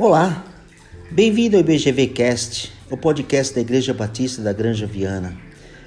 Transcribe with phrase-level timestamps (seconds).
[0.00, 0.42] Olá,
[1.10, 5.36] bem-vindo ao IBGV Cast, o podcast da Igreja Batista da Granja Viana.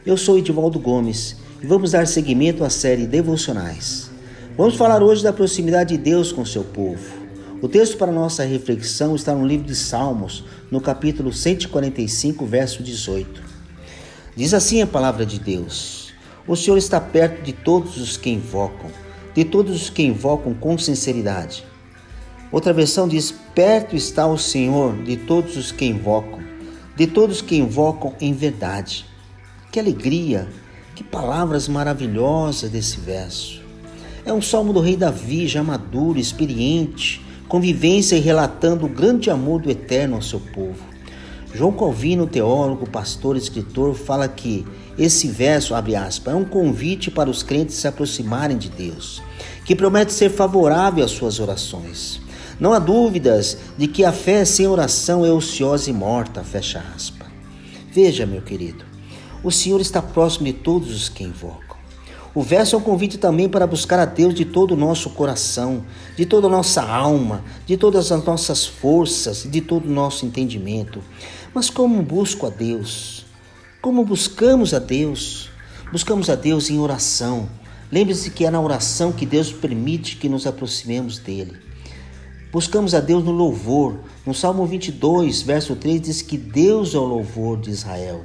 [0.05, 4.11] Eu sou Edivaldo Gomes e vamos dar seguimento à série Devocionais.
[4.55, 7.01] Vamos falar hoje da proximidade de Deus com seu povo.
[7.59, 13.41] O texto para nossa reflexão está no livro de Salmos, no capítulo 145, verso 18.
[14.35, 16.13] Diz assim a palavra de Deus:
[16.47, 18.91] O Senhor está perto de todos os que invocam,
[19.33, 21.72] de todos os que invocam com sinceridade.
[22.53, 26.39] Outra versão diz: Perto está o Senhor de todos os que invocam,
[26.95, 29.05] de todos que invocam em verdade.
[29.71, 30.47] Que alegria,
[30.93, 33.63] que palavras maravilhosas desse verso.
[34.23, 39.59] É um salmo do rei Davi, já maduro, experiente, convivência e relatando o grande amor
[39.59, 40.93] do Eterno ao seu povo.
[41.55, 44.65] João Calvino, teólogo, pastor, escritor, fala que
[44.97, 49.23] esse verso, abre aspas, é um convite para os crentes se aproximarem de Deus,
[49.65, 52.22] que promete ser favorável às suas orações.
[52.59, 57.27] Não há dúvidas de que a fé sem oração é ociosa e morta, fecha aspas.
[57.91, 58.83] Veja, meu querido,
[59.43, 61.73] o Senhor está próximo de todos os que invocam.
[62.35, 65.85] O verso é um convite também para buscar a Deus de todo o nosso coração,
[66.17, 70.99] de toda a nossa alma, de todas as nossas forças, de todo o nosso entendimento.
[71.53, 73.23] Mas como busco a Deus?
[73.79, 75.51] Como buscamos a Deus?
[75.91, 77.47] Buscamos a Deus em oração.
[77.91, 81.53] Lembre-se que é na oração que Deus permite que nos aproximemos dele.
[82.53, 83.95] Buscamos a Deus no louvor.
[84.23, 88.23] No Salmo 22, verso 3 diz que Deus é o louvor de Israel.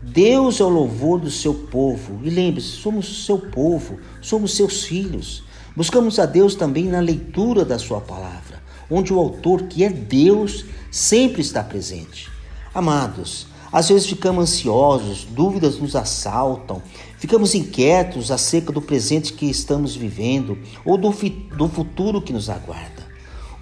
[0.00, 2.18] Deus é o louvor do seu povo.
[2.22, 5.44] E lembre-se, somos o seu povo, somos seus filhos.
[5.76, 10.64] Buscamos a Deus também na leitura da sua palavra, onde o autor, que é Deus,
[10.90, 12.30] sempre está presente.
[12.72, 16.82] Amados, às vezes ficamos ansiosos, dúvidas nos assaltam,
[17.18, 23.01] ficamos inquietos acerca do presente que estamos vivendo ou do, do futuro que nos aguarda.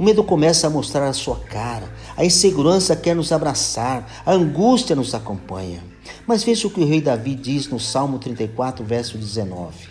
[0.00, 4.96] O medo começa a mostrar a sua cara, a insegurança quer nos abraçar, a angústia
[4.96, 5.84] nos acompanha.
[6.26, 9.90] Mas veja o que o rei Davi diz no Salmo 34, verso 19.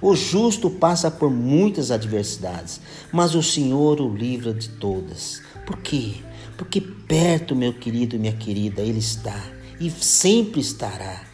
[0.00, 2.80] O justo passa por muitas adversidades,
[3.12, 5.42] mas o Senhor o livra de todas.
[5.66, 6.14] Por quê?
[6.56, 9.44] Porque perto, meu querido e minha querida, Ele está
[9.78, 11.29] e sempre estará.